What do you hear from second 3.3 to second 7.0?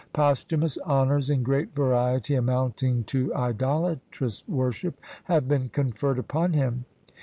idolatrous worship, have been conferred upon him.